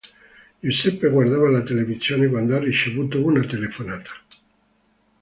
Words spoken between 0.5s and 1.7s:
Giuseppe guardava la